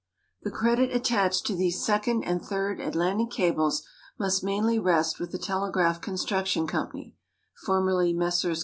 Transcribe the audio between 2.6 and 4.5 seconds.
Atlantic cables must